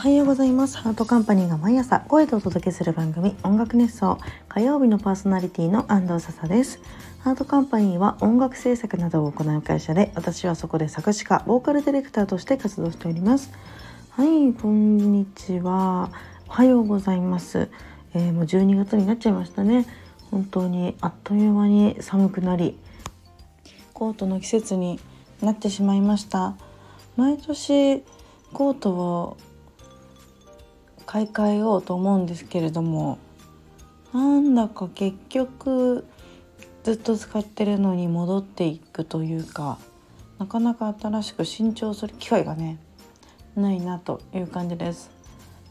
[0.00, 0.78] はようございます。
[0.78, 4.16] ハートカンパニーが毎朝声でお届けする番組音楽熱奏。
[4.48, 6.80] 火曜日のパーソナリティの安藤笹です。
[7.18, 13.52] ハートカンパニーは音楽制作などを行う会社で私はそこで作詞家ボーカルディレクターとして活動しております。
[14.12, 16.10] はいこんにちは。
[16.48, 17.68] おはようございます、
[18.14, 19.84] えー、もう12月になっちゃいましたね。
[20.30, 22.78] 本当にあっという間に寒くなり
[23.92, 24.98] コートの季節に
[25.42, 26.56] なってしまいました。
[27.18, 28.02] 毎年
[28.54, 29.36] コートを
[31.10, 33.18] 買い替えようと思うんですけれども
[34.12, 36.06] なんだか結局
[36.84, 39.78] ずっと使ってるのに戻っていくというか
[40.38, 42.78] なかなか新しく新調する機会がね
[43.56, 45.10] ないなという感じです。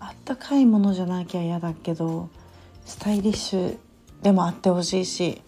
[0.01, 2.29] あったかいものじゃなきゃ嫌だけど
[2.83, 3.77] スタイリッシュ
[4.21, 5.41] でもあってほしいし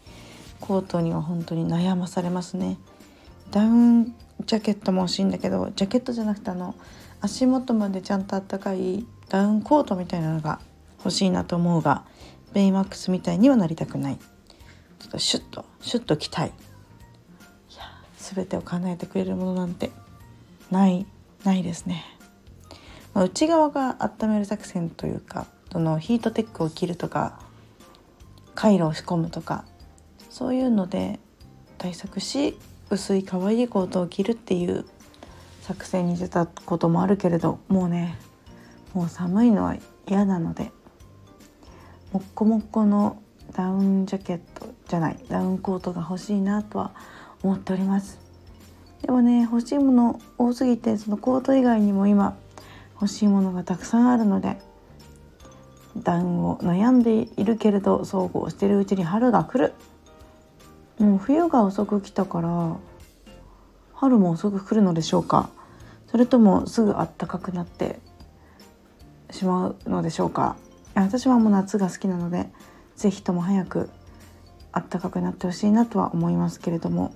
[0.61, 2.77] コートには本当に悩まされますね。
[3.51, 4.05] ダウン
[4.45, 6.75] ジャケットも欲しいんだけどジャケットじゃなくてあの
[7.21, 10.59] 足元までちゃんとあったかいダウンコートみたいなのが
[10.97, 12.03] 欲しいなと思うが
[12.53, 14.17] ベイマックスみたいにはなりたくない。
[14.17, 16.47] ちょっとシュッとシュッと着たい。
[16.47, 17.83] いや
[18.17, 19.91] 全てを叶えてくれるものなんて
[20.69, 21.05] ない。
[21.43, 22.05] ないですね、
[23.13, 27.39] まあ、内側が温める作戦というかそのヒートテックを着るとか
[28.53, 29.65] カイロを仕込むとか
[30.29, 31.19] そういうので
[31.77, 32.57] 対策し
[32.89, 34.85] 薄い可愛いコートを着るっていう
[35.71, 38.17] 作戦に出たこともあるけれどもうね
[38.93, 40.69] もう寒いのは嫌なので
[42.11, 43.21] もっこもっこの
[43.53, 46.91] ダウンジャケットじゃないダウンコートが欲しいなとは
[47.41, 48.19] 思っております。
[49.01, 52.35] でもね欲しいもの多すぎてそのコート以外にも今
[52.95, 54.57] 欲しいものがたくさんあるので
[55.95, 59.73] ダウンを悩んでいるけれどそうこうしてるうちに春が来る。
[60.99, 62.75] もう冬が遅く来たから
[63.93, 65.49] 春も遅く来るのでしょうか。
[66.11, 67.99] それともすぐ暖かくなって
[69.29, 70.57] しまうのでしょうか？
[70.93, 72.49] 私はもう夏が好きなので
[72.97, 73.89] 是非とも早く
[74.73, 77.13] 暖かくなってほしいなとは思いますけれども。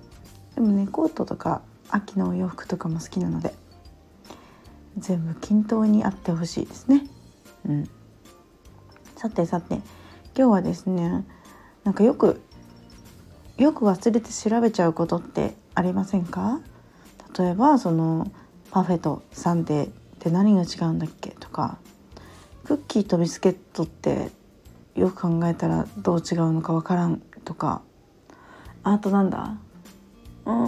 [0.54, 3.52] でもねコートとか秋のお洋服とかも好きなので
[4.96, 7.06] 全部均等にあってほしいですね。
[7.68, 7.90] うん、
[9.16, 9.84] さてさて今
[10.34, 11.26] 日はですね
[11.84, 12.40] なんかよく
[13.58, 16.60] よく忘れて調べちゃうことってありませんか？
[17.38, 18.32] 例えばその
[18.70, 19.88] パフェとサンデーっ
[20.18, 21.30] て何が違うんだっけ？
[21.30, 21.78] とか
[22.64, 24.30] クッキーとビスケットって
[24.94, 27.82] よく考えたらどう違うのかわからんとか。
[28.82, 29.56] あとなんだ？
[30.46, 30.66] うん。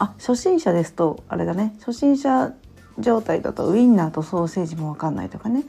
[0.00, 1.74] あ初心者ですとあれだね。
[1.80, 2.52] 初心者
[2.98, 5.64] 状態だとウインナーとソーセージも分かんないとかね。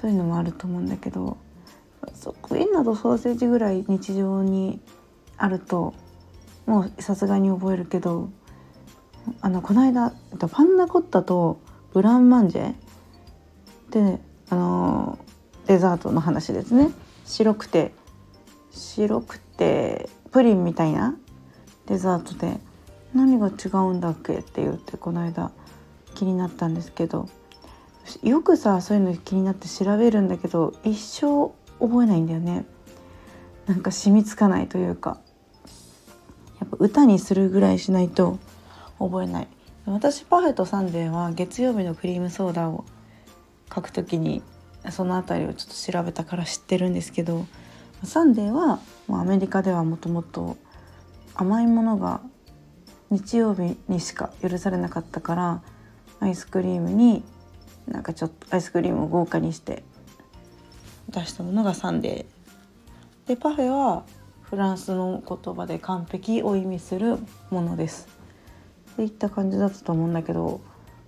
[0.00, 1.36] そういうのもあると思うんだけど
[2.50, 4.80] ウインナーとソーセージぐらい日常に
[5.36, 5.92] あると
[6.66, 8.30] もうさすがに覚えるけど
[9.40, 10.12] あのこの間
[10.50, 11.60] パンナコッタと
[11.92, 12.74] ブランマンジェ
[13.90, 15.18] であの
[15.66, 16.90] デザートの話ですね。
[17.24, 17.92] 白くて
[18.70, 21.16] 白くてプリンみたいな
[21.86, 22.58] デザートで
[23.14, 24.38] 何が違うんだっけ？
[24.38, 25.50] って言ってこの間
[26.14, 27.28] 気になったんですけど
[28.22, 32.66] よくさそういうの気になって調べるんだけど一生覚えないんだよね。
[33.66, 35.18] なんか染みつかないというか
[36.60, 38.38] やっぱ歌にするぐらいしないと
[38.98, 39.48] 覚えない。
[39.86, 42.84] 私パフェとサンデーは月曜日のクリームソーダを
[43.74, 44.42] 書くときに
[44.90, 47.46] その辺りをちょっと調べたから知ってるんですけど
[48.04, 50.56] サンデーはアメリカではもともと
[51.34, 52.20] 甘いものが
[53.10, 55.62] 日曜日にしか許されなかったから
[56.20, 57.24] アイスクリームに
[57.86, 59.82] なんかちょっとアイスクリームを豪華にして
[61.08, 63.28] 出したものがサンデー。
[63.28, 64.04] でパフェは
[64.42, 67.18] フランスの言葉で完璧を意味する
[67.50, 68.17] ものです。
[68.98, 70.60] っていった感じだったと思うんだけど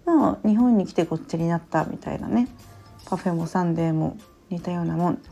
[0.07, 2.49] まあ日本に来てこっちになったみたいなね。
[3.07, 4.17] パフェもサンデーも
[4.49, 5.23] 似たようなもん。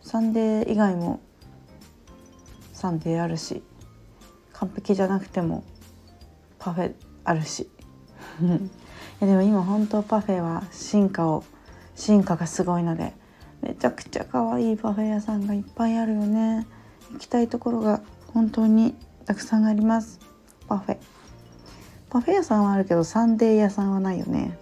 [0.00, 1.20] サンデー以外も
[2.72, 3.62] サンデーあるし
[4.54, 5.62] 完璧じゃなくても
[6.58, 6.94] パフェ
[7.24, 7.68] あるし。
[8.40, 11.44] いやでも今本当パフェは進化を
[11.94, 13.12] 進化がすごいので
[13.60, 16.66] めちゃくちゃ可愛いパフェ屋さんがいっぱいあるよね。
[17.12, 18.94] 行きたいところが本当に
[19.26, 20.18] たくさんあります。
[20.66, 21.11] パフェ。
[22.12, 24.58] パフェ屋さんはあるけどサンデー屋さんはないよね。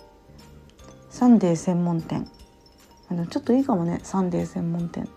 [1.09, 2.31] サンデー専門店。
[3.11, 3.99] あのちょっといいかもね。
[4.05, 5.09] サンデー専門店。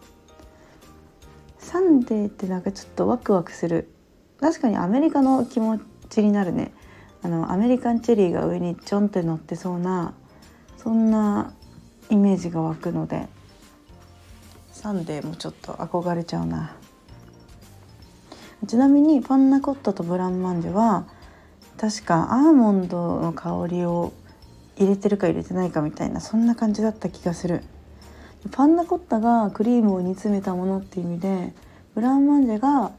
[1.60, 3.88] サンデーってなんかちょっとワクワクする。
[4.42, 6.74] 確かにアメリカの気持ちになるね。
[7.22, 10.16] あのアメリカンチェリーが上にちょんって乗ってそうな
[10.78, 11.54] そんな
[12.10, 13.28] イメージが湧くので。
[14.72, 16.76] サンデーもちょっと憧れちゃうな。
[18.66, 21.06] ちなみにパンナコッタとブランマンジェは
[21.78, 24.14] 確かアーモンドの香りを
[24.78, 27.62] 入れてるか入れてないかみたいなそんな感じだった気がする。
[28.52, 31.54] パンナコッタがクリームを煮詰めたものっていう意味で
[31.96, 32.92] ブラウンマンジェが、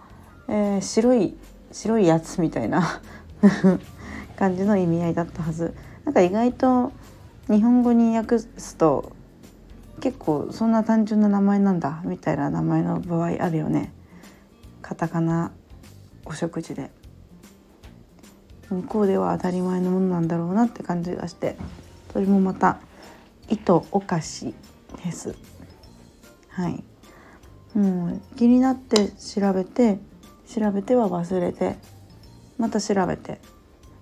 [0.48, 1.36] えー、白い
[1.70, 3.00] 白いやつみたいな
[4.36, 5.74] 感じの意味合いだったはず。
[6.04, 6.92] なんか意外と
[7.48, 9.12] 日本語に訳すと
[10.00, 13.92] 結構そんな単純な名前なんだみたいな名前の場合あるよね。
[14.82, 15.50] カタカナ
[16.26, 16.90] お食事で。
[18.70, 21.56] 向こうでは当たり前のものなんだろうなって感じがして
[22.12, 22.78] それもまた
[23.48, 24.54] 糸お菓子
[25.04, 25.34] です。
[26.48, 26.84] はい。
[27.74, 29.98] もう気になって調べて
[30.48, 31.76] 調べては忘れて
[32.58, 33.40] また調べて。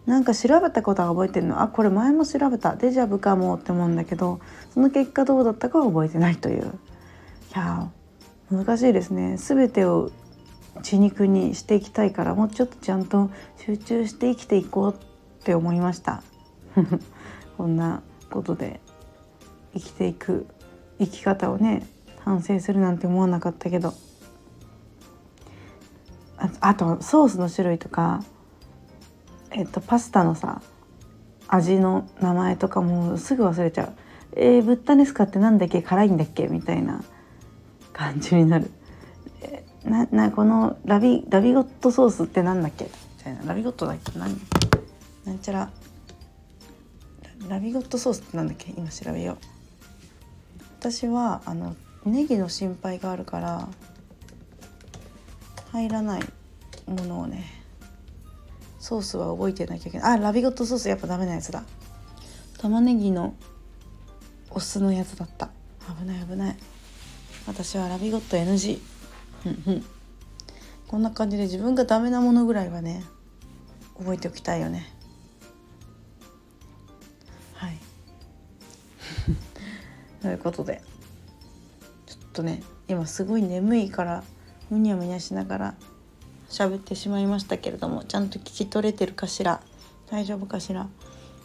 [0.05, 1.63] なんか調べたことは覚えてるの？
[1.63, 2.75] あこれ前も調べた。
[2.75, 4.41] デジャブかもって思うんだけど
[4.75, 6.65] その結果どうだったかは覚えてないという。
[6.65, 6.67] い
[7.55, 7.89] や
[8.51, 9.37] 難しいですね。
[9.37, 10.11] 全てを
[10.83, 16.23] 血肉にしていきたいからもうちょっとちゃんと集中して生きていこうって思いました。
[17.59, 18.81] こんなことで
[19.75, 20.47] 生きていく
[20.99, 21.87] 生き方をね
[22.21, 23.93] 反省するなんて思わなかったけど。
[26.39, 28.25] ああとソースの種類とか
[29.51, 30.61] えっとパスタのさ
[31.47, 33.93] 味の名前とかもすぐ忘れちゃう。
[34.35, 35.83] えー、ブッタネスカってなんだっけ？
[35.83, 36.49] 辛いんだっけ？
[36.49, 37.05] みたいな
[37.93, 38.71] 感じになる。
[39.85, 42.89] ななこのラビラビゴットソースってなんだっけ？
[43.25, 43.47] な。
[43.47, 44.19] ラビゴットだっけ？
[44.19, 44.41] 何
[45.25, 45.71] なんちゃら。
[47.49, 48.73] ラビゴットソースってなんだっけ？
[48.77, 49.37] 今調べよう。
[50.79, 51.75] 私はあの
[52.05, 53.69] ネギの心配があるから
[55.73, 56.23] 入らない
[56.87, 57.45] ものをね
[58.79, 60.13] ソースは覚えてなきゃいけない。
[60.15, 61.65] あラビゴットソースやっぱダメなやつだ。
[62.59, 63.35] 玉ねぎの
[64.51, 65.51] お酢のやつだった。
[65.99, 66.57] 危ない危ない。
[67.47, 68.79] 私はラビゴット NG
[70.89, 73.03] こんな感じで自分がダメなものぐらいはね
[73.99, 74.87] 覚えておきたいよね。
[77.55, 77.79] はい。
[80.23, 80.83] ということで
[82.07, 84.25] ちょっとね今すごい眠いから
[84.71, 85.75] むにゃむにゃしながら
[86.49, 89.61] 喋ってしまいましたけれどもちゃんと聞き取れてるかしら
[90.11, 90.89] 大丈夫かしら。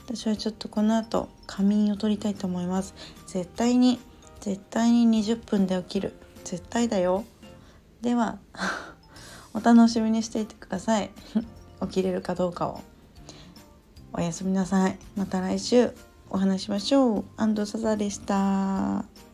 [0.06, 2.94] 私はちょっとこの後仮眠を取りたいと思います。
[3.28, 4.00] 絶対に
[4.40, 6.14] 絶対に20分で起きる。
[6.46, 7.26] 絶対だよ。
[8.08, 8.38] では
[9.54, 11.12] お楽しみにしていてください。
[11.84, 12.80] 起きれるかどうかを。
[14.14, 14.98] おやすみなさい。
[15.18, 15.92] また来週
[16.30, 17.26] お話しましょう。
[17.36, 19.27] 安藤サザでした。